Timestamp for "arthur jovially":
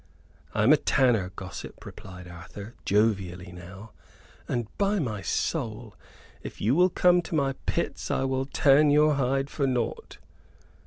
2.27-3.51